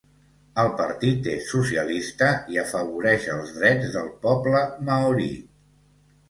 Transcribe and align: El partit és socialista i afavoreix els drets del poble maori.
El 0.61 0.69
partit 0.77 1.27
és 1.33 1.49
socialista 1.55 2.29
i 2.53 2.57
afavoreix 2.63 3.29
els 3.35 3.53
drets 3.59 3.93
del 3.99 4.11
poble 4.25 4.65
maori. 4.89 5.31